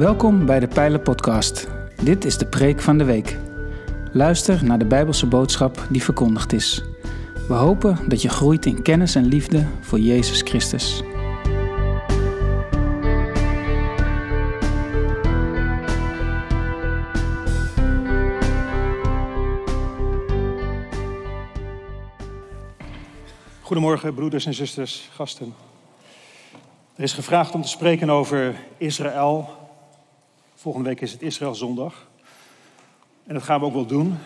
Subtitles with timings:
[0.00, 1.68] Welkom bij de Pijlen Podcast.
[2.02, 3.36] Dit is de preek van de week.
[4.12, 6.84] Luister naar de Bijbelse boodschap die verkondigd is.
[7.48, 11.02] We hopen dat je groeit in kennis en liefde voor Jezus Christus.
[23.60, 25.54] Goedemorgen, broeders en zusters, gasten.
[26.94, 29.59] Er is gevraagd om te spreken over Israël.
[30.60, 32.08] Volgende week is het Israël Zondag.
[33.26, 34.18] En dat gaan we ook wel doen.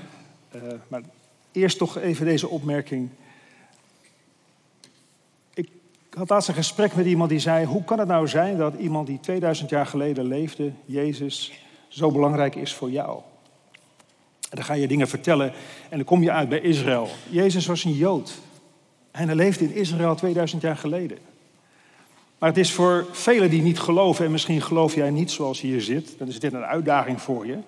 [0.55, 1.01] Uh, maar
[1.53, 3.11] eerst toch even deze opmerking.
[5.55, 5.69] Ik
[6.11, 9.07] had laatst een gesprek met iemand die zei: Hoe kan het nou zijn dat iemand
[9.07, 11.53] die 2000 jaar geleden leefde, Jezus,
[11.89, 13.21] zo belangrijk is voor jou?
[14.51, 15.53] En dan ga je dingen vertellen
[15.89, 17.09] en dan kom je uit bij Israël.
[17.31, 18.39] Jezus was een Jood.
[19.11, 21.19] En hij leefde in Israël 2000 jaar geleden.
[22.45, 25.67] Maar het is voor velen die niet geloven, en misschien geloof jij niet zoals je
[25.67, 27.59] hier zit, dan is dit een uitdaging voor je.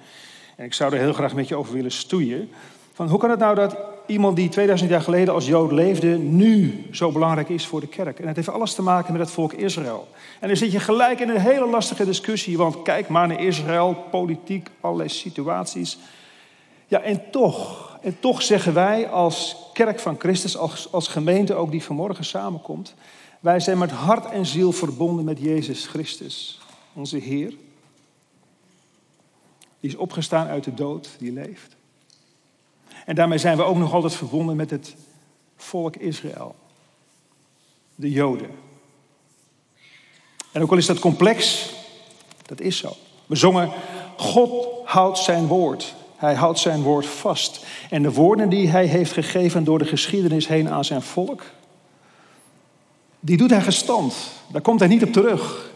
[0.56, 2.50] En ik zou er heel graag met je over willen stoeien.
[2.92, 6.84] Van hoe kan het nou dat iemand die 2000 jaar geleden als Jood leefde, nu
[6.92, 8.18] zo belangrijk is voor de kerk?
[8.18, 10.08] En het heeft alles te maken met het volk Israël.
[10.40, 14.04] En dan zit je gelijk in een hele lastige discussie, want kijk maar naar Israël,
[14.10, 15.98] politiek, allerlei situaties.
[16.86, 21.70] Ja, en toch, en toch zeggen wij als kerk van Christus, als, als gemeente ook
[21.70, 22.94] die vanmorgen samenkomt,
[23.46, 26.60] wij zijn met hart en ziel verbonden met Jezus Christus,
[26.92, 27.48] onze Heer.
[29.80, 31.76] Die is opgestaan uit de dood, die leeft.
[33.04, 34.96] En daarmee zijn we ook nog altijd verbonden met het
[35.56, 36.54] volk Israël,
[37.94, 38.50] de Joden.
[40.52, 41.70] En ook al is dat complex,
[42.46, 42.92] dat is zo.
[43.26, 43.72] We zongen,
[44.16, 45.94] God houdt zijn woord.
[46.16, 47.66] Hij houdt zijn woord vast.
[47.90, 51.42] En de woorden die hij heeft gegeven door de geschiedenis heen aan zijn volk,
[53.26, 54.14] die doet hij gestand.
[54.46, 55.70] Daar komt hij niet op terug.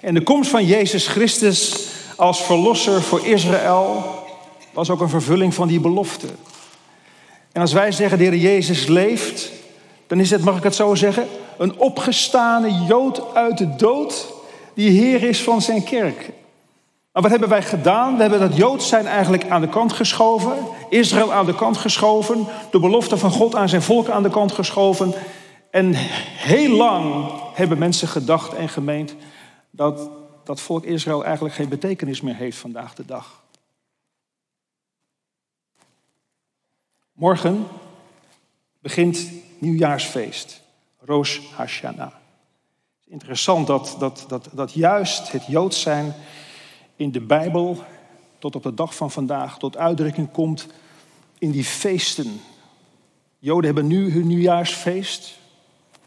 [0.00, 4.04] En de komst van Jezus Christus als verlosser voor Israël
[4.72, 6.26] was ook een vervulling van die belofte.
[7.52, 9.50] En als wij zeggen, de Heer Jezus leeft,
[10.06, 11.26] dan is het, mag ik het zo zeggen,
[11.58, 14.26] een opgestane Jood uit de dood
[14.74, 16.30] die Heer is van zijn kerk.
[17.12, 18.14] Maar wat hebben wij gedaan?
[18.14, 20.52] We hebben dat Jood zijn eigenlijk aan de kant geschoven,
[20.88, 24.52] Israël aan de kant geschoven, de belofte van God aan zijn volk aan de kant
[24.52, 25.14] geschoven.
[25.76, 29.14] En heel lang hebben mensen gedacht en gemeend
[29.70, 30.10] dat
[30.44, 33.42] dat volk Israël eigenlijk geen betekenis meer heeft vandaag de dag.
[37.12, 37.66] Morgen
[38.78, 40.62] begint nieuwjaarsfeest,
[40.98, 42.12] Rosh Hashanah.
[43.06, 46.14] Interessant dat, dat, dat, dat juist het Joods zijn
[46.96, 47.84] in de Bijbel
[48.38, 50.66] tot op de dag van vandaag tot uitdrukking komt
[51.38, 52.40] in die feesten.
[53.38, 55.44] Joden hebben nu hun nieuwjaarsfeest.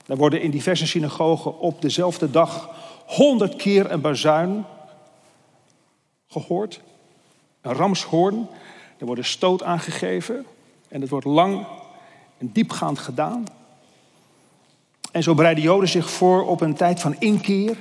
[0.10, 2.70] Daar worden in diverse synagogen op dezelfde dag
[3.06, 4.66] honderd keer een bazuin
[6.28, 6.82] gehoord.
[7.62, 8.48] Een ramshoorn.
[8.98, 10.46] Er wordt een stoot aangegeven.
[10.88, 11.66] En het wordt lang
[12.38, 13.44] en diepgaand gedaan.
[15.12, 17.78] En zo bereiden Joden zich voor op een tijd van inkeer.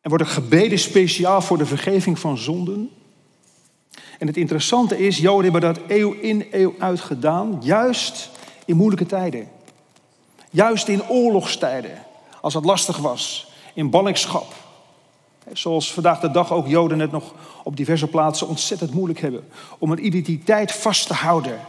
[0.00, 2.90] Er worden gebeden speciaal voor de vergeving van zonden.
[4.18, 8.30] En het interessante is, Joden hebben dat eeuw in, eeuw uit gedaan, juist
[8.64, 9.48] in moeilijke tijden.
[10.50, 12.02] Juist in oorlogstijden,
[12.40, 14.54] als het lastig was, in ballingschap.
[15.52, 17.34] Zoals vandaag de dag ook Joden het nog
[17.64, 19.48] op diverse plaatsen ontzettend moeilijk hebben.
[19.78, 21.60] Om een identiteit vast te houden,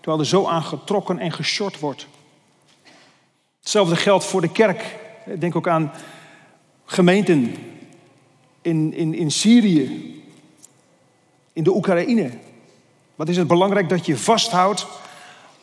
[0.00, 2.06] terwijl er zo aan getrokken en geshort wordt.
[3.60, 4.96] Hetzelfde geldt voor de kerk.
[5.38, 5.92] Denk ook aan
[6.84, 7.54] gemeenten
[8.62, 10.17] in, in, in Syrië,
[11.58, 12.30] in de Oekraïne.
[13.14, 14.86] Wat is het belangrijk dat je vasthoudt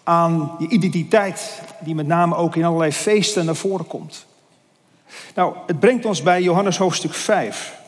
[0.03, 4.25] aan je identiteit, die met name ook in allerlei feesten naar voren komt.
[5.35, 7.79] Nou, het brengt ons bij Johannes hoofdstuk 5.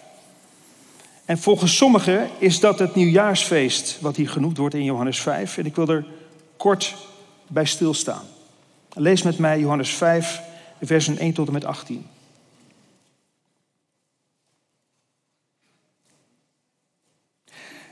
[1.26, 5.58] En volgens sommigen is dat het nieuwjaarsfeest wat hier genoemd wordt in Johannes 5.
[5.58, 6.06] En ik wil er
[6.58, 6.96] kort
[7.48, 8.24] bij stilstaan.
[8.94, 10.42] Lees met mij Johannes 5,
[10.82, 12.06] versen 1 tot en met 18.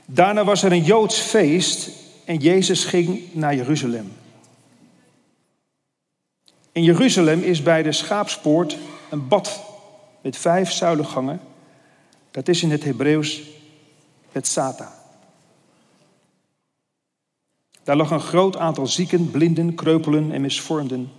[0.06, 1.90] Daarna was er een Joods feest
[2.24, 4.12] en Jezus ging naar Jeruzalem.
[6.72, 8.78] In Jeruzalem is bij de schaapspoort
[9.10, 9.64] een bad
[10.22, 11.40] met vijf zuilengangen.
[12.30, 13.42] Dat is in het Hebreeuws
[14.32, 14.94] het Sata.
[17.82, 21.12] Daar lag een groot aantal zieken, blinden, kreupelen en misvormden.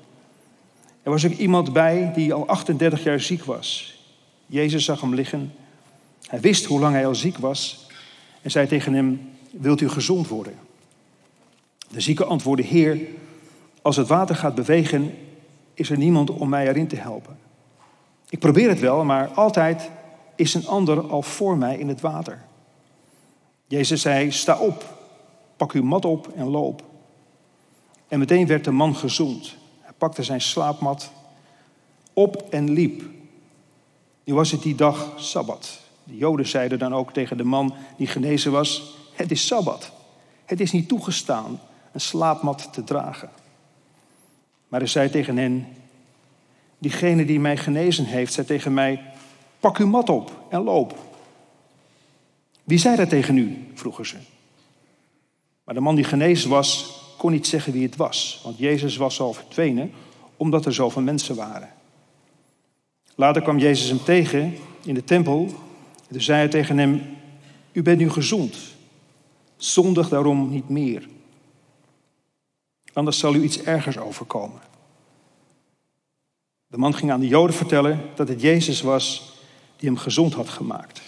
[1.04, 4.00] Er was ook iemand bij die al 38 jaar ziek was.
[4.46, 5.54] Jezus zag hem liggen.
[6.28, 7.87] Hij wist hoe lang hij al ziek was
[8.48, 10.54] en zei tegen hem: Wilt u gezond worden?
[11.90, 13.00] De zieke antwoordde: Heer,
[13.82, 15.18] als het water gaat bewegen,
[15.74, 17.38] is er niemand om mij erin te helpen.
[18.30, 19.90] Ik probeer het wel, maar altijd
[20.36, 22.46] is een ander al voor mij in het water.
[23.68, 24.98] Jezus zei, sta op,
[25.58, 26.84] pak uw mat op en loop.
[28.08, 29.56] En meteen werd de man gezond.
[29.82, 31.12] Hij pakte zijn slaapmat
[32.14, 33.04] op en liep.
[34.24, 35.86] Nu was het die dag Sabbat.
[36.08, 39.92] De Joden zeiden dan ook tegen de man die genezen was, het is Sabbat.
[40.46, 41.60] Het is niet toegestaan
[41.92, 43.30] een slaapmat te dragen.
[44.68, 45.68] Maar hij zei tegen hen,
[46.78, 49.02] diegene die mij genezen heeft, zei tegen mij,
[49.60, 50.96] pak uw mat op en loop.
[52.64, 53.68] Wie zei dat tegen u?
[53.74, 54.16] vroegen ze.
[55.64, 59.20] Maar de man die genezen was, kon niet zeggen wie het was, want Jezus was
[59.20, 59.92] al verdwenen
[60.38, 61.70] omdat er zoveel mensen waren.
[63.16, 65.50] Later kwam Jezus hem tegen in de tempel
[66.08, 67.02] en toen zei hij tegen hem,
[67.72, 68.58] u bent nu gezond,
[69.58, 71.08] zondig daarom niet meer.
[72.94, 74.62] Anders zal u iets ergers overkomen.
[76.68, 79.36] De man ging aan de Joden vertellen dat het Jezus was
[79.76, 81.02] die hem gezond had gemaakt.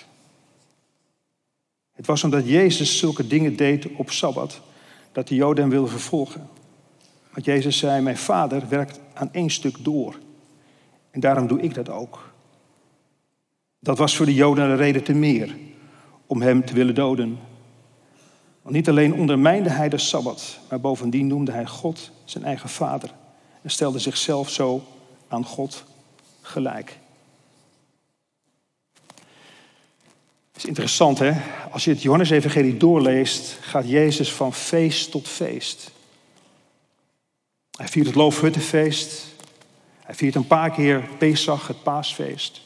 [1.92, 4.62] Het was omdat Jezus zulke dingen deed op Sabbat
[5.12, 6.50] dat de Joden hem wilden vervolgen.
[7.34, 10.19] Want Jezus zei, mijn vader werkt aan één stuk door.
[11.12, 12.28] En daarom doe ik dat ook.
[13.79, 15.55] Dat was voor de Joden een reden te meer
[16.25, 17.39] om hem te willen doden.
[18.61, 23.13] Want niet alleen ondermijnde hij de Sabbat, maar bovendien noemde hij God zijn eigen vader.
[23.61, 24.83] En stelde zichzelf zo
[25.27, 25.83] aan God
[26.41, 26.99] gelijk.
[30.51, 31.31] Het is interessant hè,
[31.71, 35.91] als je het Johannes-evangelie doorleest, gaat Jezus van feest tot feest.
[37.77, 39.25] Hij viert het Loofhuttenfeest.
[39.99, 42.61] Hij viert een paar keer Pesach, het paasfeest.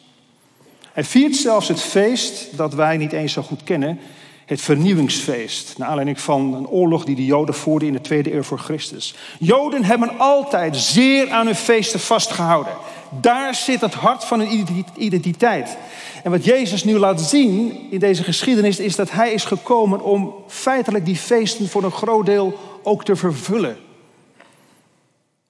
[0.93, 3.99] Hij viert zelfs het feest dat wij niet eens zo goed kennen,
[4.45, 5.77] het vernieuwingsfeest.
[5.77, 9.15] Naar aanleiding van een oorlog die de Joden voerden in de tweede eeuw voor Christus.
[9.39, 12.73] Joden hebben altijd zeer aan hun feesten vastgehouden.
[13.21, 14.65] Daar zit het hart van hun
[14.97, 15.77] identiteit.
[16.23, 20.33] En wat Jezus nu laat zien in deze geschiedenis is dat hij is gekomen om
[20.47, 23.77] feitelijk die feesten voor een groot deel ook te vervullen.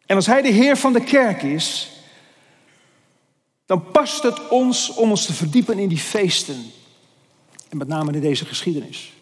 [0.06, 1.93] En als hij de Heer van de kerk is,
[3.66, 6.66] dan past het ons om ons te verdiepen in die feesten.
[7.70, 9.14] En met name in deze geschiedenis.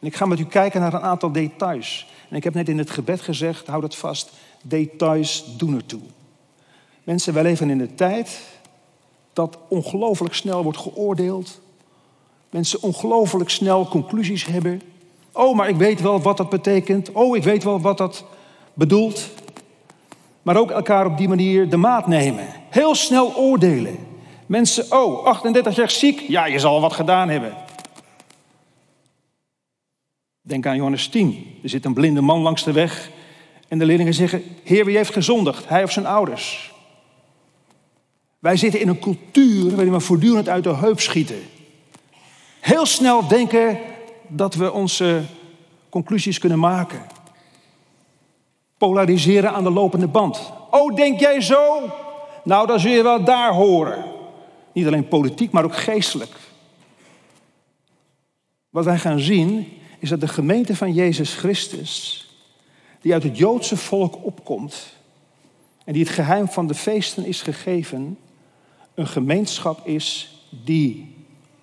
[0.00, 2.06] En ik ga met u kijken naar een aantal details.
[2.28, 4.32] En ik heb net in het gebed gezegd, houd het vast,
[4.62, 6.00] details doen ertoe.
[7.04, 8.40] Mensen, wij leven in een tijd
[9.32, 11.60] dat ongelooflijk snel wordt geoordeeld.
[12.50, 14.82] Mensen ongelooflijk snel conclusies hebben.
[15.32, 17.12] Oh, maar ik weet wel wat dat betekent.
[17.12, 18.24] Oh, ik weet wel wat dat
[18.74, 19.28] bedoelt.
[20.42, 22.46] Maar ook elkaar op die manier de maat nemen.
[22.74, 23.98] Heel snel oordelen.
[24.46, 26.20] Mensen, oh, 38 jaar ziek.
[26.20, 27.54] Ja, je zal wat gedaan hebben.
[30.40, 31.58] Denk aan Johannes 10.
[31.62, 33.10] Er zit een blinde man langs de weg.
[33.68, 35.68] En de leerlingen zeggen: Heer, wie heeft gezondigd?
[35.68, 36.72] Hij of zijn ouders?
[38.38, 41.42] Wij zitten in een cultuur waarin we voortdurend uit de heup schieten.
[42.60, 43.78] Heel snel denken
[44.28, 45.22] dat we onze
[45.88, 47.06] conclusies kunnen maken.
[48.78, 50.52] Polariseren aan de lopende band.
[50.70, 51.92] Oh, denk jij zo?
[52.44, 54.04] Nou, dan zul je wel daar horen.
[54.72, 56.36] Niet alleen politiek, maar ook geestelijk.
[58.70, 62.26] Wat wij gaan zien is dat de gemeente van Jezus Christus,
[63.00, 64.96] die uit het Joodse volk opkomt
[65.84, 68.18] en die het geheim van de feesten is gegeven,
[68.94, 71.14] een gemeenschap is die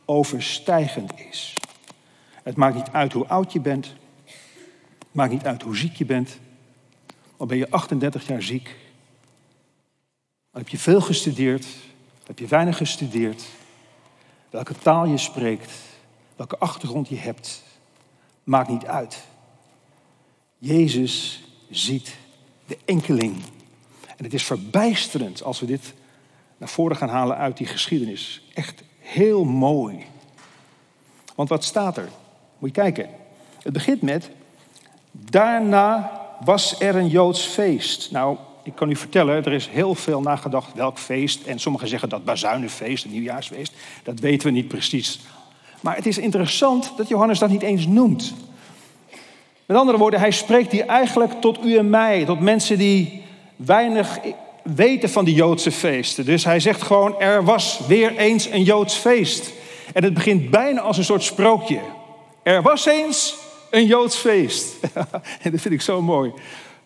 [0.05, 1.57] overstijgend is.
[2.43, 3.85] Het maakt niet uit hoe oud je bent,
[4.99, 6.39] het maakt niet uit hoe ziek je bent.
[7.37, 8.75] Al ben je 38 jaar ziek,
[10.51, 11.65] heb je veel gestudeerd,
[12.25, 13.43] heb je weinig gestudeerd,
[14.49, 15.71] welke taal je spreekt,
[16.35, 17.63] welke achtergrond je hebt,
[18.43, 19.23] maakt niet uit.
[20.57, 22.15] Jezus ziet
[22.67, 23.35] de enkeling.
[24.17, 25.93] En het is verbijsterend als we dit
[26.57, 28.43] naar voren gaan halen uit die geschiedenis.
[28.53, 30.05] Echt heel mooi.
[31.35, 32.09] Want wat staat er?
[32.57, 33.09] Moet je kijken.
[33.61, 34.29] Het begint met,
[35.11, 38.11] daarna was er een Joods feest.
[38.11, 41.45] Nou, ik kan u vertellen, er is heel veel nagedacht welk feest.
[41.45, 43.73] En sommigen zeggen dat bazuinenfeest, een nieuwjaarsfeest.
[44.03, 45.19] Dat weten we niet precies.
[45.81, 48.33] Maar het is interessant dat Johannes dat niet eens noemt.
[49.65, 53.23] Met andere woorden, hij spreekt hier eigenlijk tot u en mij, tot mensen die
[53.55, 54.19] weinig
[54.63, 56.25] weten van die Joodse feesten.
[56.25, 59.51] Dus hij zegt gewoon, er was weer eens een Joods feest.
[59.93, 61.79] En het begint bijna als een soort sprookje.
[62.43, 63.35] Er was eens
[63.69, 64.75] een Joods feest.
[65.43, 66.31] en dat vind ik zo mooi.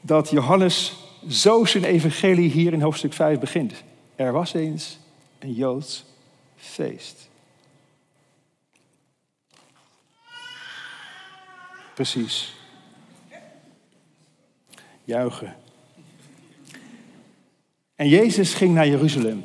[0.01, 3.83] Dat Johannes zo zijn evangelie hier in hoofdstuk 5 begint.
[4.15, 4.99] Er was eens
[5.39, 6.05] een Joods
[6.55, 7.29] feest.
[11.93, 12.55] Precies.
[15.03, 15.55] Juichen.
[17.95, 19.43] En Jezus ging naar Jeruzalem.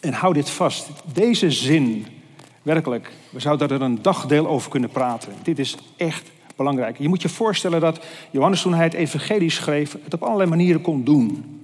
[0.00, 0.88] En hou dit vast.
[1.12, 2.06] Deze zin,
[2.62, 5.32] werkelijk, we zouden er een dagdeel over kunnen praten.
[5.42, 6.30] Dit is echt
[6.60, 6.98] belangrijk.
[6.98, 8.00] Je moet je voorstellen dat
[8.30, 11.60] Johannes toen hij het evangelie schreef, het op allerlei manieren kon doen.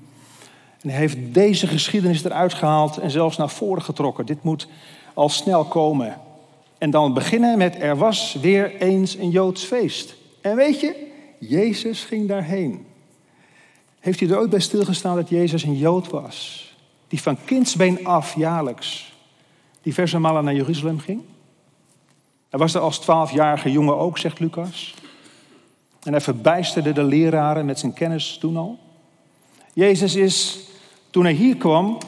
[0.81, 4.26] En hij heeft deze geschiedenis eruit gehaald en zelfs naar voren getrokken.
[4.26, 4.69] Dit moet
[5.15, 6.21] al snel komen.
[6.79, 10.17] En dan beginnen met er was weer eens een Joods feest.
[10.41, 11.07] En weet je,
[11.38, 12.87] Jezus ging daarheen.
[14.00, 16.71] Heeft u er ooit bij stilgestaan dat Jezus een Jood was?
[17.09, 19.15] Die van kindsbeen af jaarlijks
[19.83, 21.23] diverse malen naar Jeruzalem ging?
[22.49, 24.95] Hij was er als twaalfjarige jongen ook, zegt Lucas.
[26.03, 28.79] En hij verbijsterde de leraren met zijn kennis toen al.
[29.73, 30.59] Jezus is,
[31.11, 31.99] toen hij hier kwam,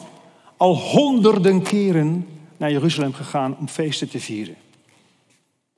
[0.56, 2.26] al honderden keren
[2.56, 4.56] naar Jeruzalem gegaan om feesten te vieren.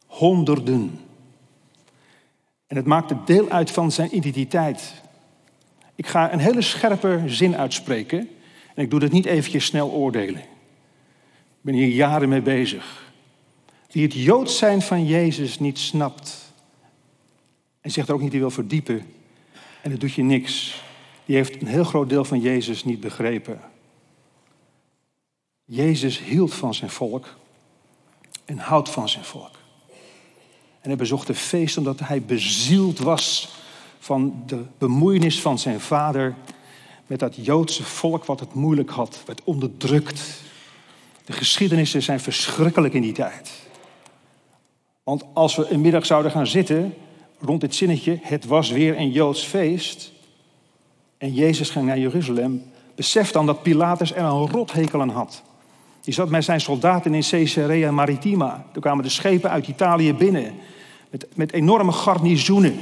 [0.06, 1.00] Honderden.
[2.66, 5.02] En het maakte deel uit van zijn identiteit.
[5.94, 8.18] Ik ga een hele scherpe zin uitspreken.
[8.74, 10.40] En ik doe dit niet eventjes snel oordelen.
[10.40, 13.09] Ik ben hier jaren mee bezig.
[13.90, 16.52] Die het Joods zijn van Jezus niet snapt.
[17.80, 19.12] En zegt er ook niet die wil verdiepen.
[19.82, 20.82] En dat doet je niks.
[21.24, 23.60] Die heeft een heel groot deel van Jezus niet begrepen.
[25.64, 27.36] Jezus hield van zijn volk
[28.44, 29.58] en houdt van zijn volk.
[30.80, 33.48] En hij bezocht een feest omdat hij bezield was
[33.98, 36.34] van de bemoeienis van zijn vader
[37.06, 40.20] met dat Joodse volk wat het moeilijk had, werd onderdrukt.
[41.24, 43.50] De geschiedenissen zijn verschrikkelijk in die tijd.
[45.10, 46.94] Want als we een middag zouden gaan zitten
[47.40, 50.12] rond dit zinnetje, het was weer een Joods feest,
[51.18, 52.62] en Jezus ging naar Jeruzalem,
[52.94, 55.42] besef dan dat Pilatus er een rothekel aan had.
[56.00, 58.66] Die zat met zijn soldaten in Caesarea Maritima.
[58.72, 60.54] Toen kwamen de schepen uit Italië binnen.
[61.10, 62.78] Met, met enorme garnizoenen.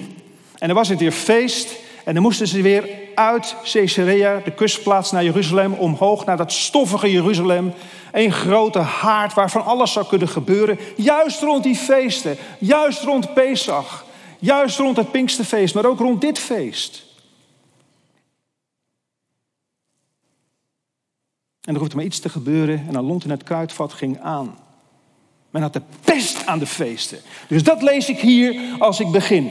[0.58, 1.76] En dan was het weer feest.
[2.08, 5.72] En dan moesten ze weer uit Caesarea, de kustplaats, naar Jeruzalem.
[5.72, 7.72] Omhoog naar dat stoffige Jeruzalem.
[8.12, 10.78] Een grote haard waarvan alles zou kunnen gebeuren.
[10.96, 12.36] Juist rond die feesten.
[12.58, 14.04] Juist rond Pesach.
[14.38, 15.74] Juist rond het Pinksterfeest.
[15.74, 17.04] Maar ook rond dit feest.
[21.60, 24.58] En er hoefde maar iets te gebeuren en een lont in het kruidvat ging aan.
[25.50, 27.18] Men had de pest aan de feesten.
[27.48, 29.50] Dus dat lees ik hier als ik begin.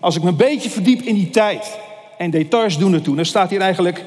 [0.00, 1.90] Als ik me een beetje verdiep in die tijd.
[2.22, 3.16] En details doen ertoe.
[3.16, 4.04] Dan staat hier eigenlijk...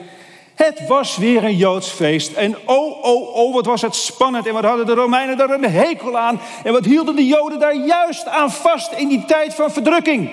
[0.56, 2.34] Het was weer een Joods feest.
[2.34, 4.48] En oh, oh, oh, wat was het spannend.
[4.48, 6.40] En wat hadden de Romeinen daar een hekel aan.
[6.64, 10.30] En wat hielden de Joden daar juist aan vast in die tijd van verdrukking.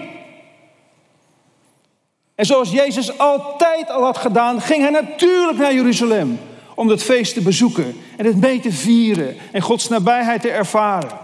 [2.35, 6.41] En zoals Jezus altijd al had gedaan, ging hij natuurlijk naar Jeruzalem
[6.75, 11.19] om dat feest te bezoeken en het mee te vieren en Gods nabijheid te ervaren.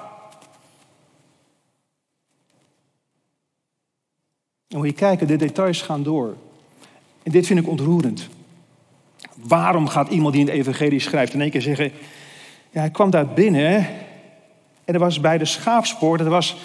[4.69, 6.37] En moet je kijken, de details gaan door.
[7.29, 8.29] En dit vind ik ontroerend.
[9.43, 11.93] Waarom gaat iemand die in de evangelie schrijft in één keer zeggen...
[12.71, 13.87] Ja, hij kwam daar binnen
[14.85, 16.21] en er was bij de schaapspoort...
[16.21, 16.57] Er was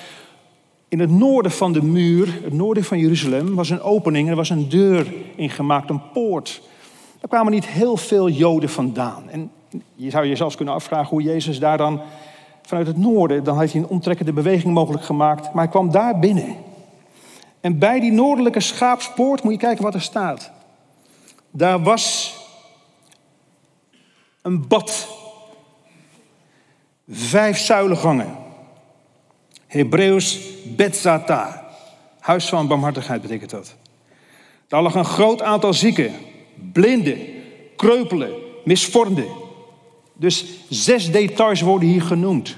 [0.88, 3.56] in het noorden van de muur, het noorden van Jeruzalem...
[3.56, 6.62] was een opening, er was een deur ingemaakt, een poort...
[7.22, 9.30] Er kwamen niet heel veel Joden vandaan.
[9.30, 9.52] En
[9.96, 12.02] je zou je zelfs kunnen afvragen hoe Jezus daar dan
[12.62, 16.20] vanuit het noorden, dan heeft hij een omtrekkende beweging mogelijk gemaakt, maar hij kwam daar
[16.20, 16.56] binnen.
[17.64, 20.52] En bij die noordelijke schaapspoort moet je kijken wat er staat.
[21.52, 22.36] Daar was
[24.42, 25.08] een bad.
[27.10, 28.36] Vijf zuilengangen.
[29.68, 31.70] Hebreeuws Betzata.
[32.20, 33.76] Huis van barmhartigheid betekent dat.
[34.68, 36.14] Daar lag een groot aantal zieken
[36.72, 37.18] blinden,
[37.76, 38.32] kreupelen,
[38.64, 39.28] misvormden.
[40.14, 42.58] Dus zes details worden hier genoemd.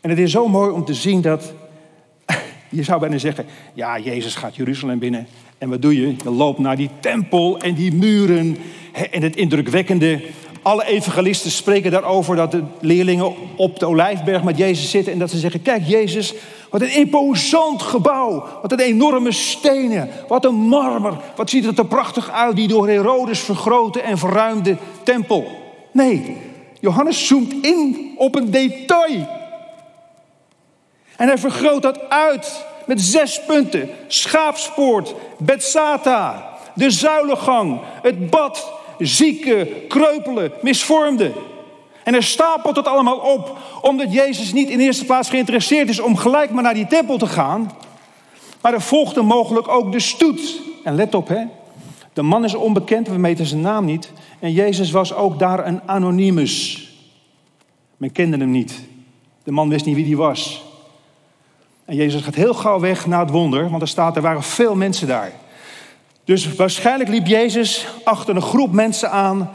[0.00, 1.52] En het is zo mooi om te zien dat,
[2.74, 5.26] je zou bijna zeggen, ja, Jezus gaat Jeruzalem binnen.
[5.58, 6.14] En wat doe je?
[6.22, 8.56] Je loopt naar die tempel en die muren
[9.10, 10.22] en het indrukwekkende.
[10.62, 15.30] Alle evangelisten spreken daarover dat de leerlingen op de olijfberg met Jezus zitten en dat
[15.30, 16.34] ze zeggen, kijk Jezus,
[16.70, 18.46] wat een imposant gebouw.
[18.62, 20.08] Wat een enorme stenen.
[20.28, 21.16] Wat een marmer.
[21.36, 25.46] Wat ziet het er prachtig uit, die door Herodes vergrote en verruimde tempel.
[25.92, 26.36] Nee,
[26.80, 29.43] Johannes zoomt in op een detail.
[31.16, 33.88] En hij vergroot dat uit met zes punten.
[34.06, 41.32] Schaapspoort, Betsata, de zuilengang, het bad, zieken, kreupelen, misvormden.
[42.04, 46.16] En hij stapelt het allemaal op, omdat Jezus niet in eerste plaats geïnteresseerd is om
[46.16, 47.72] gelijk maar naar die tempel te gaan.
[48.60, 50.60] Maar er volgde mogelijk ook de stoet.
[50.84, 51.44] En let op, hè.
[52.12, 54.12] De man is onbekend, we meten zijn naam niet.
[54.38, 56.88] En Jezus was ook daar een anonymus.
[57.96, 58.80] Men kende hem niet.
[59.42, 60.63] De man wist niet wie hij was.
[61.84, 64.74] En Jezus gaat heel gauw weg naar het wonder, want er staat, er waren veel
[64.74, 65.32] mensen daar.
[66.24, 69.54] Dus waarschijnlijk liep Jezus achter een groep mensen aan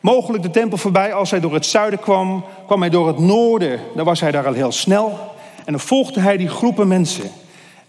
[0.00, 1.14] mogelijk de tempel voorbij.
[1.14, 3.80] Als hij door het zuiden kwam, kwam hij door het noorden.
[3.94, 5.34] Dan was hij daar al heel snel.
[5.64, 7.30] En dan volgde hij die groepen mensen.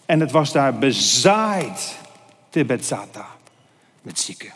[0.05, 1.97] En het was daar bezaaid,
[2.49, 3.27] te Betzata,
[4.01, 4.53] met zieken.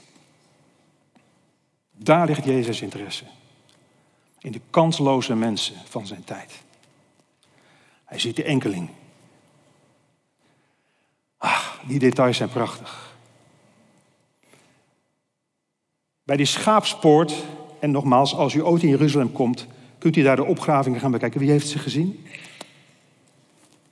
[1.92, 3.24] Daar ligt Jezus' interesse.
[4.40, 6.52] In de kansloze mensen van zijn tijd.
[8.06, 8.90] Hij ziet de enkeling.
[11.38, 13.15] Ah, die details zijn prachtig.
[16.24, 17.34] Bij die schaapspoort,
[17.79, 19.67] en nogmaals, als u ooit in Jeruzalem komt,
[19.98, 21.39] kunt u daar de opgravingen gaan bekijken.
[21.39, 22.25] Wie heeft ze gezien?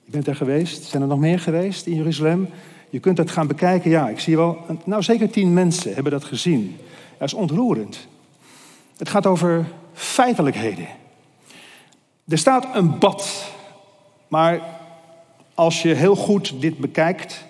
[0.04, 0.84] Je bent er geweest.
[0.84, 2.48] Zijn er nog meer geweest in Jeruzalem?
[2.90, 3.90] Je kunt dat gaan bekijken.
[3.90, 6.76] Ja, ik zie wel, nou zeker tien mensen hebben dat gezien.
[7.18, 8.06] Dat is ontroerend.
[8.96, 10.86] Het gaat over feitelijkheden.
[12.28, 13.52] Er staat een bad,
[14.28, 14.75] maar
[15.56, 17.44] als je heel goed dit bekijkt,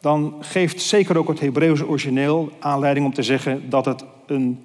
[0.00, 4.64] dan geeft zeker ook het Hebreeuwse origineel aanleiding om te zeggen dat het een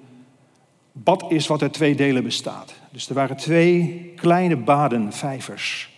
[0.92, 2.74] bad is wat uit twee delen bestaat.
[2.90, 5.90] Dus er waren twee kleine baden, vijvers.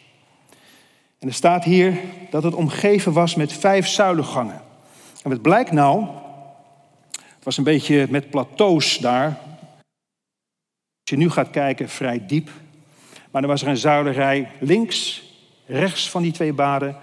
[1.18, 1.98] En er staat hier
[2.30, 4.62] dat het omgeven was met vijf zuilengangen.
[5.22, 6.06] En wat blijkt nou?
[7.10, 9.38] Het was een beetje met plateaus daar.
[11.00, 12.50] Als je nu gaat kijken, vrij diep.
[13.30, 15.23] Maar er was er een zuilerij links,
[15.66, 16.96] rechts van die twee baden.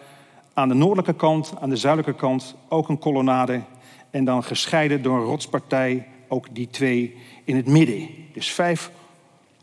[0.53, 3.61] Aan de noordelijke kant, aan de zuidelijke kant ook een kolonnade.
[4.09, 8.09] En dan gescheiden door een rotspartij ook die twee in het midden.
[8.33, 8.91] Dus vijf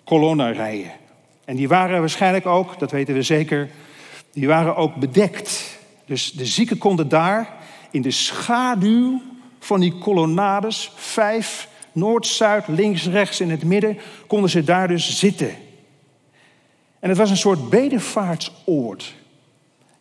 [0.04, 0.90] kolonnarijen.
[1.44, 3.70] En die waren waarschijnlijk ook, dat weten we zeker,
[4.32, 5.78] die waren ook bedekt.
[6.06, 7.56] Dus de zieken konden daar
[7.90, 9.22] in de schaduw
[9.58, 15.18] van die kolonnades, vijf, noord, zuid, links, rechts in het midden, konden ze daar dus
[15.18, 15.50] zitten.
[17.00, 19.14] En het was een soort bedevaartsoord.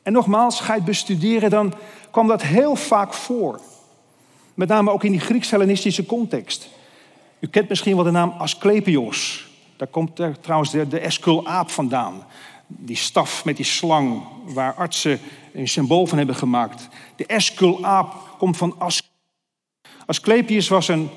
[0.01, 1.73] En nogmaals, ga je het bestuderen, dan
[2.11, 3.59] kwam dat heel vaak voor.
[4.53, 6.69] Met name ook in die Grieks-Hellenistische context.
[7.39, 9.47] U kent misschien wel de naam Asclepios.
[9.75, 12.23] Daar komt er trouwens de, de Esculaap vandaan
[12.67, 15.19] die staf met die slang, waar artsen
[15.53, 16.87] een symbool van hebben gemaakt.
[17.15, 19.01] De Esculaap komt van As.
[20.05, 21.09] Asclepius was een,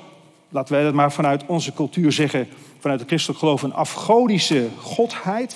[0.49, 2.47] laten wij dat maar vanuit onze cultuur zeggen,
[2.81, 5.55] vanuit het christelijk geloof, een afgodische godheid.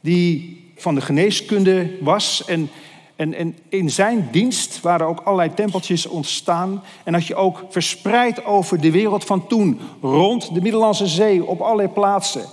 [0.00, 2.44] Die van de geneeskunde was.
[2.46, 2.70] En,
[3.16, 6.82] en, en in zijn dienst waren ook allerlei tempeltjes ontstaan.
[7.04, 11.60] En had je ook verspreid over de wereld van toen, rond de Middellandse Zee, op
[11.60, 12.44] allerlei plaatsen.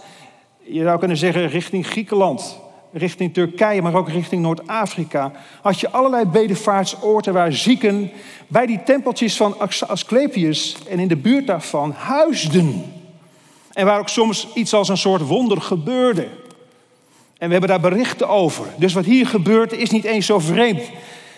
[0.63, 2.60] Je zou kunnen zeggen richting Griekenland,
[2.91, 8.12] richting Turkije, maar ook richting Noord-Afrika, had je allerlei bedevaartsoorten waar zieken
[8.47, 9.56] bij die tempeltjes van
[9.88, 12.96] Asclepius en in de buurt daarvan huisden.
[13.78, 16.28] En waar ook soms iets als een soort wonder gebeurde.
[17.38, 18.66] En we hebben daar berichten over.
[18.78, 20.82] Dus wat hier gebeurt is niet eens zo vreemd.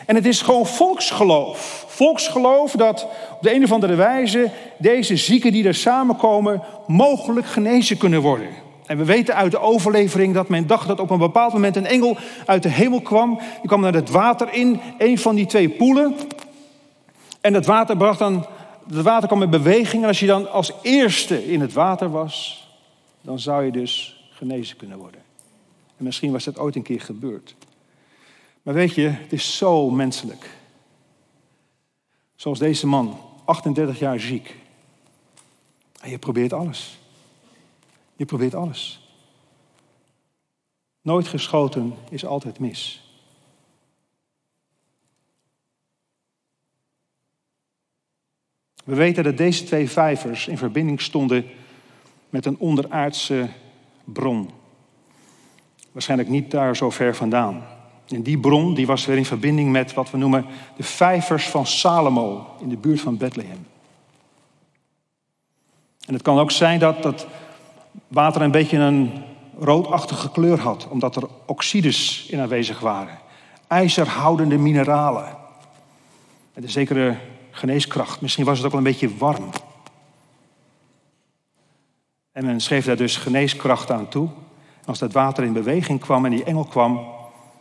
[0.06, 1.86] En het is gewoon volksgeloof.
[1.88, 7.98] Volksgeloof dat op de een of andere wijze deze zieken die er samenkomen mogelijk genezen
[7.98, 8.48] kunnen worden.
[8.86, 11.86] En we weten uit de overlevering dat men dacht dat op een bepaald moment een
[11.86, 13.40] engel uit de hemel kwam.
[13.60, 16.16] Die kwam naar het water in, een van die twee poelen.
[17.42, 18.46] En het water bracht dan,
[18.96, 20.02] het water kwam in beweging.
[20.02, 22.68] En als je dan als eerste in het water was,
[23.22, 25.22] dan zou je dus genezen kunnen worden.
[25.98, 27.56] En misschien was dat ooit een keer gebeurd.
[28.62, 30.50] Maar weet je, het is zo menselijk.
[32.36, 34.56] Zoals deze man, 38 jaar ziek.
[36.02, 36.98] En je probeert alles.
[38.16, 39.00] Je probeert alles.
[41.02, 43.09] Nooit geschoten is altijd mis.
[48.86, 51.46] We weten dat deze twee vijvers in verbinding stonden
[52.30, 53.48] met een onderaardse
[54.04, 54.50] bron.
[55.92, 57.64] Waarschijnlijk niet daar zo ver vandaan.
[58.08, 61.66] En die bron die was weer in verbinding met wat we noemen de vijvers van
[61.66, 63.68] Salomo in de buurt van Bethlehem.
[66.06, 67.28] En het kan ook zijn dat dat
[68.08, 69.12] water een beetje een
[69.60, 73.20] roodachtige kleur had, omdat er oxides in aanwezig waren.
[73.68, 75.38] IJzerhoudende mineralen.
[76.54, 77.16] Met een zekere
[77.60, 78.22] geneeskracht.
[78.22, 79.50] Misschien was het ook wel een beetje warm.
[82.32, 84.30] En men schreef daar dus geneeskracht aan toe.
[84.86, 87.08] Als dat water in beweging kwam en die engel kwam,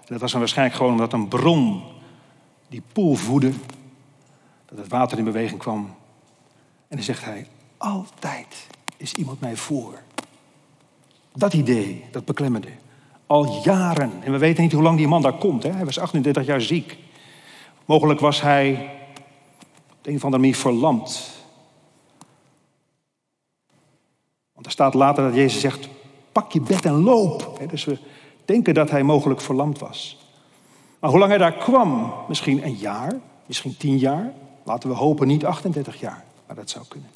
[0.04, 1.82] dat was dan waarschijnlijk gewoon omdat een bron
[2.68, 3.52] die poel voedde,
[4.66, 5.94] dat het water in beweging kwam.
[6.88, 10.02] En dan zegt hij, altijd is iemand mij voor.
[11.32, 12.68] Dat idee, dat beklemmende.
[13.26, 14.12] Al jaren.
[14.20, 15.62] En we weten niet hoe lang die man daar komt.
[15.62, 15.70] Hè?
[15.70, 16.96] Hij was 38 jaar ziek.
[17.84, 18.90] Mogelijk was hij
[20.08, 21.30] een of andere manier verlamd.
[24.52, 25.88] Want er staat later dat Jezus zegt:
[26.32, 27.60] pak je bed en loop.
[27.70, 27.98] Dus we
[28.44, 30.26] denken dat hij mogelijk verlamd was.
[30.98, 33.12] Maar hoe lang hij daar kwam, misschien een jaar,
[33.46, 34.32] misschien tien jaar.
[34.64, 37.10] Laten we hopen niet 38 jaar, maar dat zou kunnen.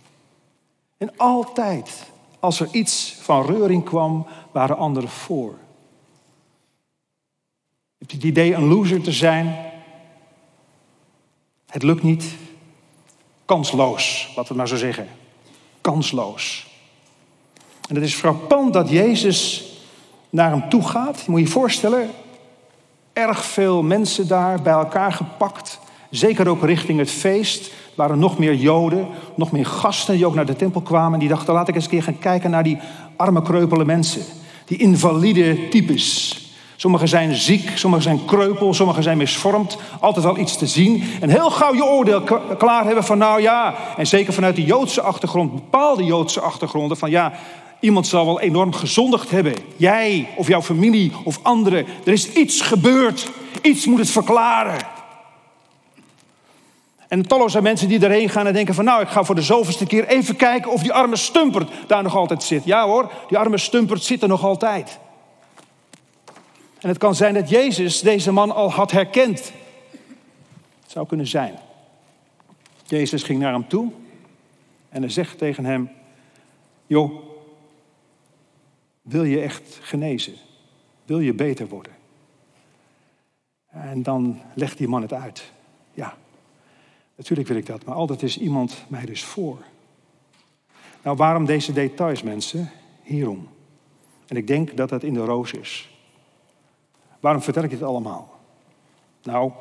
[0.96, 5.54] En altijd Als er iets van reuring kwam, waren anderen voor.
[7.98, 9.72] Je hebt het idee een loser te zijn.
[11.66, 12.34] Het lukt niet.
[13.52, 15.08] Kansloos, laten we maar zo zeggen.
[15.80, 16.66] Kansloos.
[17.88, 19.64] En het is frappant dat Jezus
[20.30, 21.22] naar hem toe gaat.
[21.24, 22.10] Je moet je voorstellen,
[23.12, 25.78] erg veel mensen daar bij elkaar gepakt.
[26.10, 27.72] Zeker ook richting het feest.
[27.94, 31.18] Waren nog meer Joden, nog meer gasten die ook naar de tempel kwamen.
[31.18, 32.78] Die dachten, laat ik eens een keer gaan kijken naar die
[33.16, 34.22] arme, kreupele mensen.
[34.64, 36.36] Die invalide types.
[36.82, 39.76] Sommigen zijn ziek, sommigen zijn kreupel, sommigen zijn misvormd.
[40.00, 41.04] Altijd wel iets te zien.
[41.20, 42.22] En heel gauw je oordeel
[42.58, 43.74] klaar hebben van nou ja.
[43.96, 46.96] En zeker vanuit de Joodse achtergrond, bepaalde Joodse achtergronden.
[46.96, 47.32] Van ja,
[47.80, 49.54] iemand zal wel enorm gezondigd hebben.
[49.76, 51.86] Jij of jouw familie of anderen.
[52.04, 53.30] Er is iets gebeurd.
[53.62, 54.78] Iets moet het verklaren.
[57.08, 59.86] En talloze mensen die erheen gaan en denken van nou, ik ga voor de zoveelste
[59.86, 62.64] keer even kijken of die arme stumpert daar nog altijd zit.
[62.64, 64.98] Ja hoor, die arme stumpert zit er nog altijd.
[66.82, 69.52] En het kan zijn dat Jezus deze man al had herkend.
[70.80, 71.58] Het zou kunnen zijn.
[72.86, 73.92] Jezus ging naar hem toe
[74.88, 75.90] en hij zegt tegen hem:
[76.86, 77.22] Joh,
[79.02, 80.34] wil je echt genezen?
[81.04, 81.92] Wil je beter worden?
[83.68, 85.52] En dan legt die man het uit.
[85.94, 86.16] Ja,
[87.16, 89.58] natuurlijk wil ik dat, maar altijd is iemand mij dus voor.
[91.02, 92.70] Nou, waarom deze details, mensen?
[93.02, 93.48] Hierom.
[94.26, 95.90] En ik denk dat dat in de roos is.
[97.22, 98.30] Waarom vertel ik dit allemaal?
[99.22, 99.52] Nou,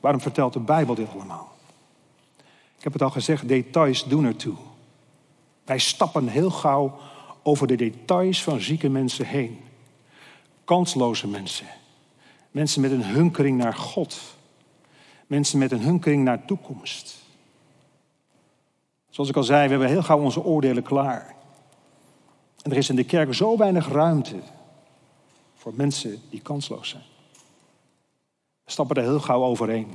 [0.00, 1.52] waarom vertelt de Bijbel dit allemaal?
[2.76, 4.56] Ik heb het al gezegd, details doen ertoe.
[5.64, 6.98] Wij stappen heel gauw
[7.42, 9.60] over de details van zieke mensen heen.
[10.64, 11.66] Kansloze mensen.
[12.50, 14.20] Mensen met een hunkering naar God.
[15.26, 17.16] Mensen met een hunkering naar toekomst.
[19.10, 21.34] Zoals ik al zei, we hebben heel gauw onze oordelen klaar.
[22.62, 24.36] En er is in de kerk zo weinig ruimte
[25.64, 27.02] voor mensen die kansloos zijn.
[28.64, 29.94] We stappen er heel gauw overheen.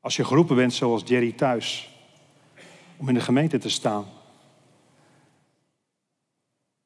[0.00, 1.90] Als je geroepen bent zoals Jerry thuis,
[2.96, 4.06] om in de gemeente te staan,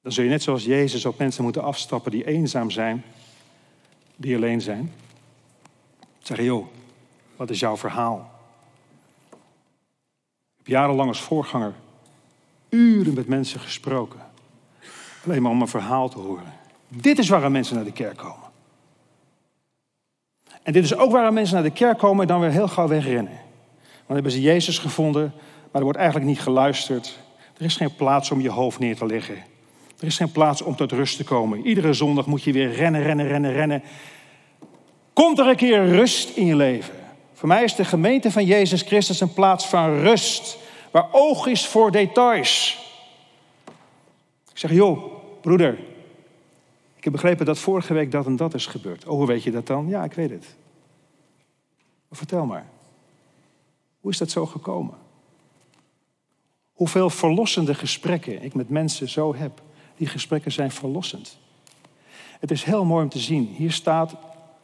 [0.01, 3.05] dan zul je net zoals Jezus op mensen moeten afstappen die eenzaam zijn,
[4.16, 4.92] die alleen zijn.
[6.19, 6.66] Zeg, joh,
[7.37, 8.31] wat is jouw verhaal?
[9.31, 11.75] Ik heb jarenlang als voorganger
[12.68, 14.20] uren met mensen gesproken.
[15.24, 16.52] Alleen maar om een verhaal te horen.
[16.88, 18.46] Dit is waarom mensen naar de kerk komen.
[20.62, 22.88] En dit is ook waarom mensen naar de kerk komen en dan weer heel gauw
[22.88, 23.33] wegrennen.
[23.83, 27.18] Want hebben ze Jezus gevonden, maar er wordt eigenlijk niet geluisterd.
[27.59, 29.37] Er is geen plaats om je hoofd neer te leggen.
[29.98, 31.66] Er is geen plaats om tot rust te komen.
[31.66, 33.83] Iedere zondag moet je weer rennen, rennen, rennen, rennen.
[35.12, 36.94] Komt er een keer rust in je leven?
[37.35, 40.59] Voor mij is de gemeente van Jezus Christus een plaats van rust
[40.96, 42.78] waar oog is voor details.
[44.50, 45.04] Ik zeg, joh,
[45.40, 45.78] broeder,
[46.96, 49.06] ik heb begrepen dat vorige week dat en dat is gebeurd.
[49.06, 49.88] Oh, hoe weet je dat dan?
[49.88, 50.56] Ja, ik weet het.
[52.11, 52.66] Vertel maar,
[54.00, 54.94] hoe is dat zo gekomen?
[56.72, 59.62] Hoeveel verlossende gesprekken ik met mensen zo heb.
[59.96, 61.38] Die gesprekken zijn verlossend.
[62.40, 63.46] Het is heel mooi om te zien.
[63.46, 64.14] Hier staat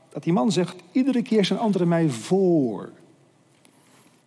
[0.08, 2.92] dat die man zegt, iedere keer zijn anderen mij voor.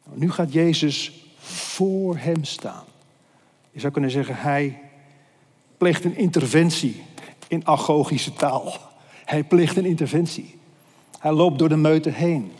[0.03, 2.83] Nou, nu gaat Jezus voor hem staan.
[3.71, 4.79] Je zou kunnen zeggen, hij
[5.77, 7.03] pleegt een interventie
[7.47, 8.73] in agogische taal.
[9.25, 10.59] Hij pleegt een interventie.
[11.19, 12.51] Hij loopt door de meute heen.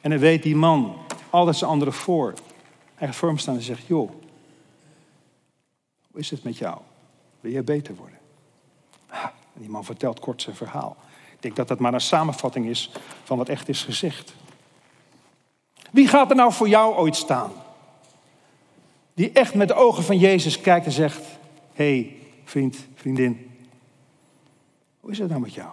[0.00, 0.96] En dan weet die man
[1.30, 2.34] altijd zijn anderen voor.
[2.94, 4.10] Hij gaat voor hem staan en zegt, joh,
[6.10, 6.78] hoe is het met jou?
[7.40, 8.18] Wil jij beter worden?
[9.54, 10.96] En die man vertelt kort zijn verhaal.
[11.32, 12.90] Ik denk dat dat maar een samenvatting is
[13.24, 14.34] van wat echt is gezegd.
[15.92, 17.52] Wie gaat er nou voor jou ooit staan?
[19.14, 21.20] Die echt met de ogen van Jezus kijkt en zegt:
[21.72, 23.50] hey, vriend, vriendin,
[25.00, 25.70] hoe is het nou met jou?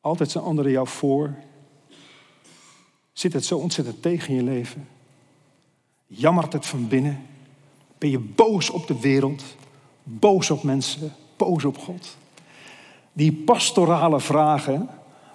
[0.00, 1.34] Altijd zijn anderen jou voor.
[3.12, 4.88] Zit het zo ontzettend tegen je leven?
[6.06, 7.26] Jammert het van binnen?
[7.98, 9.42] Ben je boos op de wereld?
[10.02, 11.14] Boos op mensen?
[11.36, 12.16] Boos op God?
[13.12, 14.88] Die pastorale vragen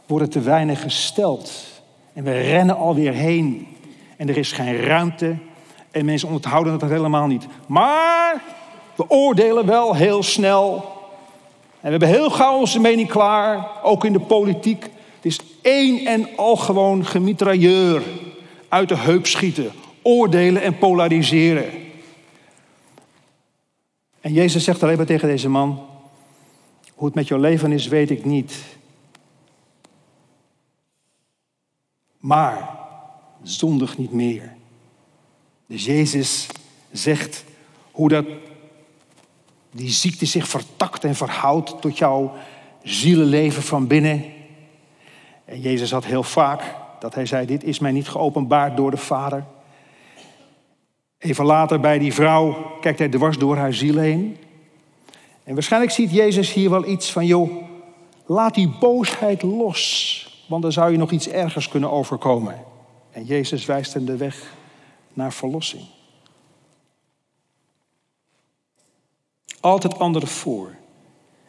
[0.06, 1.77] worden te weinig gesteld.
[2.18, 3.68] En we rennen alweer heen.
[4.16, 5.36] En er is geen ruimte.
[5.92, 7.48] En mensen onthouden het helemaal niet.
[7.68, 8.44] Maar
[8.96, 10.74] we oordelen wel heel snel.
[11.80, 13.68] En we hebben heel gauw onze mening klaar.
[13.84, 14.84] Ook in de politiek.
[15.16, 18.02] Het is één en al gewoon gemitrailleur.
[18.70, 19.72] Uit de heup schieten.
[20.02, 21.66] Oordelen en polariseren.
[24.22, 25.86] En Jezus zegt alleen maar tegen deze man:
[26.94, 28.77] Hoe het met jouw leven is, weet ik niet.
[32.20, 32.80] Maar
[33.44, 34.56] zondig niet meer.
[35.68, 36.48] Dus Jezus
[36.92, 37.44] zegt
[37.92, 38.26] hoe dat,
[39.72, 42.34] die ziekte zich vertakt en verhoudt tot jouw
[42.84, 44.24] zielenleven van binnen.
[45.46, 48.98] En Jezus had heel vaak dat hij zei, dit is mij niet geopenbaard door de
[48.98, 49.46] Vader.
[51.18, 54.38] Even later bij die vrouw kijkt hij dwars door haar ziel heen.
[55.44, 57.64] En waarschijnlijk ziet Jezus hier wel iets van, joh,
[58.26, 62.56] laat die boosheid los, want dan zou je nog iets ergers kunnen overkomen.
[63.12, 64.54] En Jezus wijst hem de weg
[65.14, 65.84] naar verlossing.
[69.60, 70.76] Altijd anderen voor.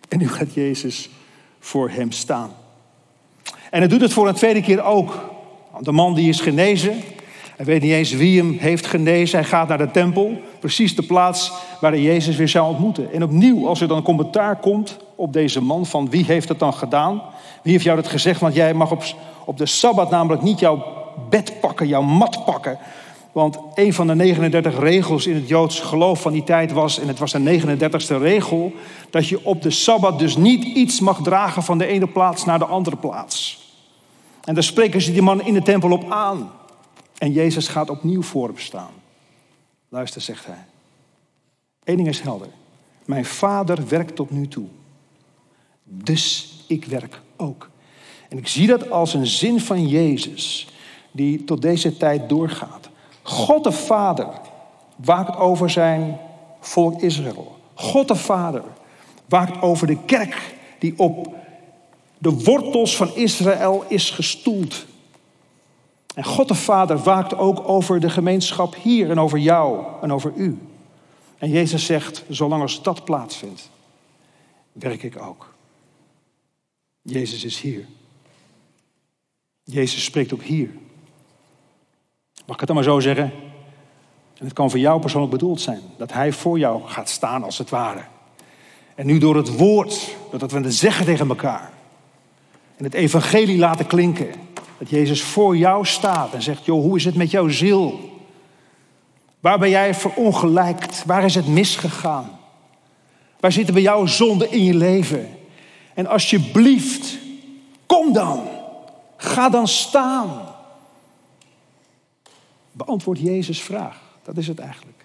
[0.08, 1.10] En nu gaat Jezus
[1.58, 2.50] voor hem staan.
[3.70, 5.30] En hij doet het voor een tweede keer ook.
[5.80, 7.02] De man die is genezen,
[7.58, 9.38] hij weet niet eens wie hem heeft genezen.
[9.38, 13.12] Hij gaat naar de tempel, precies de plaats waar hij Jezus weer zou ontmoeten.
[13.12, 16.58] En opnieuw, als er dan een commentaar komt op deze man van wie heeft het
[16.58, 17.22] dan gedaan?
[17.68, 18.40] Wie heeft jou dat gezegd?
[18.40, 19.04] Want jij mag op,
[19.44, 20.84] op de Sabbat namelijk niet jouw
[21.28, 22.78] bed pakken, jouw mat pakken.
[23.32, 27.08] Want een van de 39 regels in het Joods geloof van die tijd was, en
[27.08, 28.72] het was de 39ste regel,
[29.10, 32.58] dat je op de Sabbat dus niet iets mag dragen van de ene plaats naar
[32.58, 33.66] de andere plaats.
[34.44, 36.50] En daar spreken ze die man in de tempel op aan.
[37.18, 38.92] En Jezus gaat opnieuw voor hem staan.
[39.88, 40.64] Luister, zegt hij.
[41.84, 42.48] Eén ding is helder.
[43.04, 44.66] Mijn vader werkt tot nu toe.
[45.84, 47.68] Dus ik werk ook.
[48.28, 50.68] En ik zie dat als een zin van Jezus
[51.10, 52.88] die tot deze tijd doorgaat.
[53.22, 54.28] God de Vader
[54.96, 56.18] waakt over zijn
[56.60, 57.56] volk Israël.
[57.74, 58.62] God de Vader
[59.28, 61.34] waakt over de kerk die op
[62.18, 64.86] de wortels van Israël is gestoeld.
[66.14, 70.32] En God de Vader waakt ook over de gemeenschap hier en over jou en over
[70.36, 70.58] u.
[71.38, 73.70] En Jezus zegt, zolang als dat plaatsvindt,
[74.72, 75.54] werk ik ook.
[77.10, 77.84] Jezus is hier.
[79.64, 80.70] Jezus spreekt ook hier.
[82.46, 83.32] Mag ik het dan maar zo zeggen?
[84.38, 85.80] En het kan voor jou persoonlijk bedoeld zijn.
[85.96, 88.02] Dat Hij voor jou gaat staan als het ware.
[88.94, 91.72] En nu door het woord, dat we het zeggen tegen elkaar.
[92.76, 94.30] En het evangelie laten klinken.
[94.78, 98.20] Dat Jezus voor jou staat en zegt, joh, hoe is het met jouw ziel?
[99.40, 101.04] Waar ben jij verongelijkt?
[101.04, 102.38] Waar is het misgegaan?
[103.40, 105.37] Waar zitten bij jou zonden in je leven?
[105.98, 107.18] En alsjeblieft,
[107.86, 108.48] kom dan.
[109.16, 110.54] Ga dan staan.
[112.72, 114.00] Beantwoord Jezus' vraag.
[114.22, 115.04] Dat is het eigenlijk.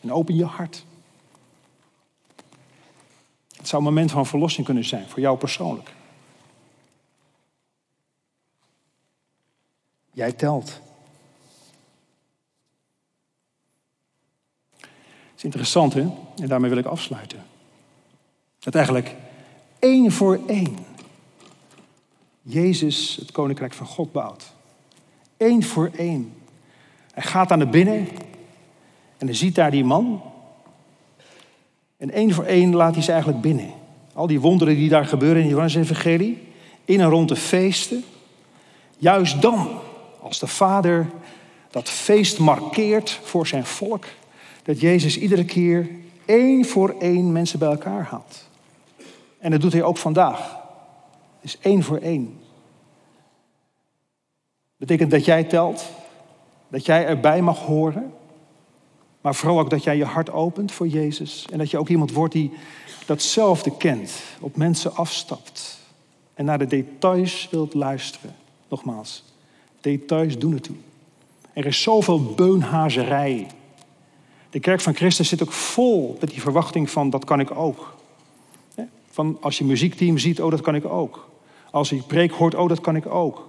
[0.00, 0.84] En open je hart.
[3.56, 5.92] Het zou een moment van verlossing kunnen zijn voor jou persoonlijk.
[10.12, 10.80] Jij telt.
[14.80, 16.00] Het is interessant, hè?
[16.36, 17.46] En daarmee wil ik afsluiten.
[18.58, 19.16] Dat eigenlijk
[19.84, 20.76] één voor één
[22.42, 24.52] Jezus het koninkrijk van God bouwt.
[25.36, 26.32] Eén voor één.
[27.12, 28.08] Hij gaat naar binnen
[29.18, 30.22] en hij ziet daar die man.
[31.96, 33.70] En één voor één laat hij ze eigenlijk binnen.
[34.12, 36.42] Al die wonderen die daar gebeuren in Johannes Evangelie,
[36.84, 38.04] in en rond de feesten.
[38.98, 39.68] Juist dan
[40.20, 41.06] als de Vader
[41.70, 44.04] dat feest markeert voor zijn volk,
[44.62, 45.88] dat Jezus iedere keer
[46.24, 48.52] één voor één mensen bij elkaar haalt.
[49.44, 50.56] En dat doet hij ook vandaag.
[51.40, 52.40] is één voor één.
[54.76, 55.90] Betekent dat jij telt,
[56.68, 58.12] dat jij erbij mag horen,
[59.20, 62.12] maar vooral ook dat jij je hart opent voor Jezus en dat je ook iemand
[62.12, 62.52] wordt die
[63.06, 65.78] datzelfde kent, op mensen afstapt
[66.34, 68.34] en naar de details wilt luisteren.
[68.68, 69.24] Nogmaals,
[69.80, 70.76] Details doen het toe.
[71.52, 73.46] Er is zoveel beunhazerij.
[74.50, 78.02] De kerk van Christus zit ook vol met die verwachting van dat kan ik ook.
[79.14, 81.28] Van als je muziekteam ziet, oh dat kan ik ook.
[81.70, 83.48] Als je preek hoort, oh dat kan ik ook.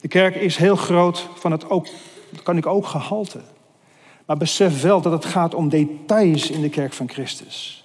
[0.00, 1.86] De kerk is heel groot van het ook,
[2.30, 3.40] dat kan ik ook gehalte.
[4.26, 7.84] Maar besef wel dat het gaat om details in de kerk van Christus.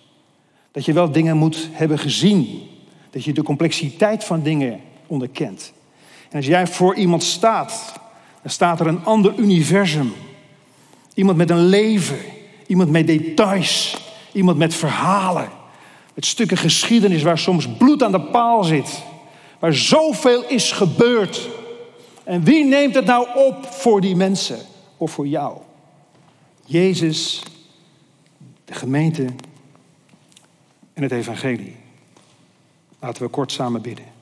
[0.71, 2.61] Dat je wel dingen moet hebben gezien.
[3.09, 5.73] Dat je de complexiteit van dingen onderkent.
[6.29, 7.93] En als jij voor iemand staat,
[8.41, 10.13] dan staat er een ander universum.
[11.13, 12.19] Iemand met een leven,
[12.67, 15.63] iemand met details, iemand met verhalen.
[16.15, 19.03] Met stukken geschiedenis waar soms bloed aan de paal zit.
[19.59, 21.49] Waar zoveel is gebeurd.
[22.23, 24.59] En wie neemt het nou op voor die mensen
[24.97, 25.57] of voor jou?
[26.65, 27.43] Jezus,
[28.65, 29.25] de gemeente
[30.93, 31.75] en het evangelie.
[32.99, 34.14] Laten we kort samen bidden.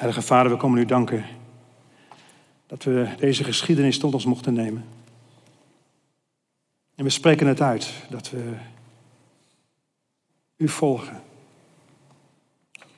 [0.00, 1.24] Heilige Vader, we komen u danken
[2.66, 4.84] dat we deze geschiedenis tot ons mochten nemen.
[6.94, 8.54] En we spreken het uit dat we
[10.56, 11.22] u volgen.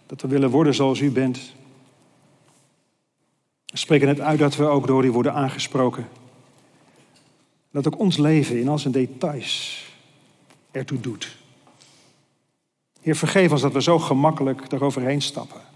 [0.07, 1.55] Dat we willen worden zoals u bent.
[3.65, 6.09] We spreken het uit dat we ook door u worden aangesproken.
[7.71, 9.85] Dat ook ons leven in al zijn details
[10.71, 11.37] ertoe doet.
[13.01, 15.72] Heer, vergeef ons dat we zo gemakkelijk daaroverheen stappen.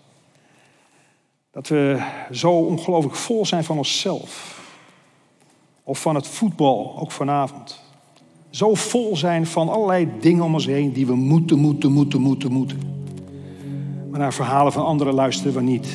[1.56, 1.98] Dat we
[2.30, 4.60] zo ongelooflijk vol zijn van onszelf.
[5.82, 7.80] Of van het voetbal, ook vanavond.
[8.50, 12.52] Zo vol zijn van allerlei dingen om ons heen die we moeten, moeten, moeten, moeten,
[12.52, 12.80] moeten.
[14.10, 15.88] Maar naar verhalen van anderen luisteren we niet.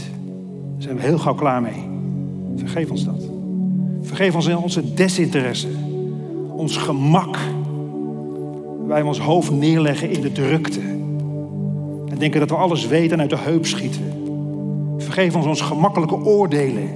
[0.71, 1.89] Daar zijn we heel gauw klaar mee.
[2.55, 3.23] Vergeef ons dat.
[4.01, 5.69] Vergeef ons in onze desinteresse.
[6.55, 7.37] Ons gemak.
[8.87, 10.81] Wij ons hoofd neerleggen in de drukte.
[12.09, 14.20] En denken dat we alles weten en uit de heup schieten.
[15.03, 16.89] Vergeef ons ons gemakkelijke oordelen.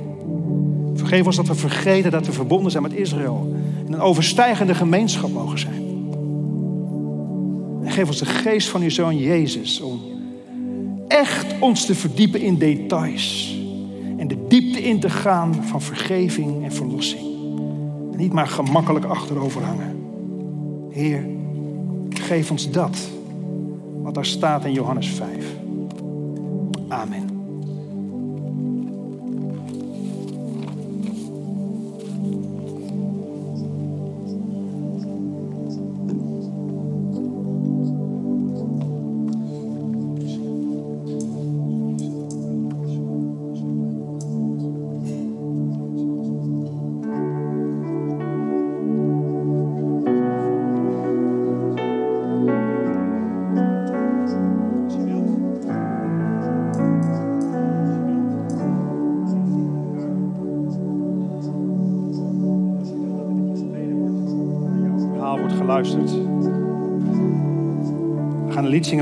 [0.93, 3.55] Vergeef ons dat we vergeten dat we verbonden zijn met Israël.
[3.87, 5.83] En een overstijgende gemeenschap mogen zijn.
[7.83, 9.99] En geef ons de geest van uw zoon Jezus om
[11.07, 13.57] echt ons te verdiepen in details.
[14.17, 17.23] En de diepte in te gaan van vergeving en verlossing.
[18.11, 19.95] En niet maar gemakkelijk achterover hangen.
[20.89, 21.25] Heer,
[22.09, 22.97] geef ons dat
[24.01, 25.45] wat daar staat in Johannes 5.
[26.87, 27.34] Amen.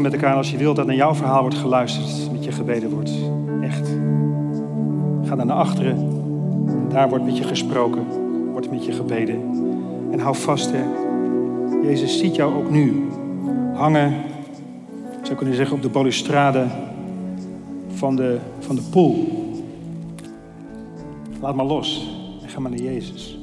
[0.03, 3.11] Met elkaar als je wilt dat naar jouw verhaal wordt geluisterd, met je gebeden wordt.
[3.61, 3.89] Echt.
[5.23, 6.09] Ga dan naar achteren.
[6.89, 8.05] Daar wordt met je gesproken,
[8.51, 9.41] wordt met je gebeden.
[10.11, 10.83] En hou vast, hè.
[11.83, 13.07] Jezus ziet jou ook nu
[13.73, 14.13] hangen,
[15.21, 16.65] zou kunnen zeggen, op de balustrade
[17.87, 19.25] van de, van de pool.
[21.41, 23.42] Laat maar los en ga maar naar Jezus.